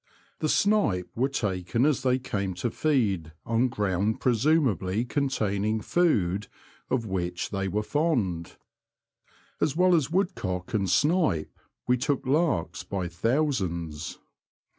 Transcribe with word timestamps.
The 0.39 0.49
snipe 0.49 1.11
were 1.15 1.29
taken 1.29 1.85
as 1.85 2.01
they 2.01 2.17
came 2.17 2.55
to 2.55 2.71
feed 2.71 3.33
on 3.45 3.67
ground 3.67 4.19
presumably 4.19 5.05
contain 5.05 5.63
ing 5.63 5.79
food 5.81 6.47
of 6.89 7.05
which 7.05 7.51
they 7.51 7.67
were 7.67 7.83
fond. 7.83 8.57
As 9.61 9.75
well 9.77 9.93
as 9.93 10.09
woodcock 10.09 10.73
and 10.73 10.89
snipe, 10.89 11.55
we 11.87 11.97
took 11.97 12.25
larks 12.25 12.81
by 12.81 13.09
thousands. 13.09 14.17